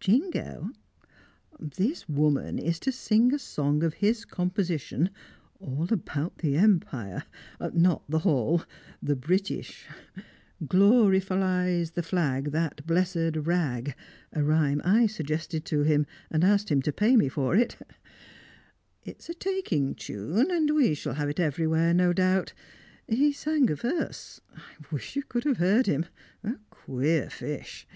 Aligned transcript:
"Jingo?" 0.00 0.70
"This 1.60 2.08
woman 2.08 2.58
is 2.58 2.80
to 2.80 2.90
sing 2.90 3.32
a 3.32 3.38
song 3.38 3.84
of 3.84 3.94
his 4.02 4.24
composition, 4.24 5.08
all 5.60 5.86
about 5.92 6.38
the 6.38 6.56
Empire. 6.56 7.22
Not 7.60 8.02
the 8.10 8.18
hall; 8.18 8.64
the 9.00 9.14
British. 9.14 9.86
Glorifies 10.66 11.92
the 11.92 12.02
Flag, 12.02 12.50
that 12.50 12.84
blessed 12.88 13.36
rag 13.36 13.94
a 14.32 14.42
rhyme 14.42 14.82
I 14.84 15.06
suggested 15.06 15.64
to 15.66 15.84
him, 15.84 16.06
and 16.28 16.42
asked 16.42 16.68
him 16.68 16.82
to 16.82 16.92
pay 16.92 17.16
me 17.16 17.28
for. 17.28 17.54
It's 19.04 19.28
a 19.28 19.34
taking 19.34 19.94
tune, 19.94 20.50
and 20.50 20.70
we 20.74 20.92
shall 20.94 21.14
have 21.14 21.28
it 21.28 21.38
everywhere, 21.38 21.94
no 21.94 22.12
doubt. 22.12 22.52
He 23.06 23.30
sang 23.30 23.70
a 23.70 23.76
verse 23.76 24.40
I 24.56 24.62
wish 24.90 25.14
you 25.14 25.22
could 25.22 25.44
have 25.44 25.58
heard 25.58 25.86
him. 25.86 26.06
A 26.42 26.56
queer 26.68 27.30
fish!" 27.30 27.86